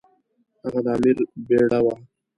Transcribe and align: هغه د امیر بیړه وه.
هغه 0.61 0.79
د 0.85 0.87
امیر 0.95 1.17
بیړه 1.47 1.79
وه. 1.85 1.95